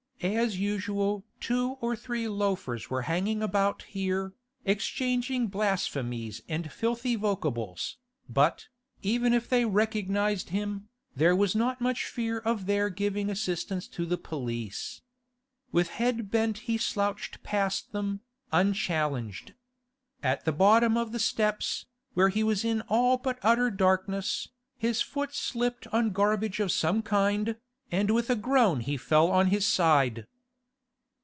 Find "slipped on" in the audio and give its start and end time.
25.33-26.11